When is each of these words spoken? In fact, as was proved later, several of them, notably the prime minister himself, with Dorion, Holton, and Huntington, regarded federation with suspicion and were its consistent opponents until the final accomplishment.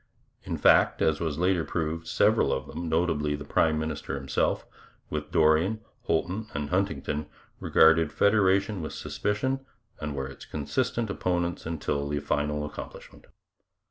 In 0.41 0.57
fact, 0.57 0.99
as 1.03 1.19
was 1.19 1.37
proved 1.37 1.99
later, 2.05 2.05
several 2.07 2.51
of 2.51 2.65
them, 2.65 2.89
notably 2.89 3.35
the 3.35 3.45
prime 3.45 3.77
minister 3.77 4.15
himself, 4.15 4.65
with 5.11 5.31
Dorion, 5.31 5.77
Holton, 6.05 6.47
and 6.55 6.71
Huntington, 6.71 7.27
regarded 7.59 8.11
federation 8.11 8.81
with 8.81 8.93
suspicion 8.93 9.63
and 9.99 10.15
were 10.15 10.25
its 10.27 10.45
consistent 10.45 11.11
opponents 11.11 11.67
until 11.67 12.09
the 12.09 12.19
final 12.19 12.65
accomplishment. 12.65 13.25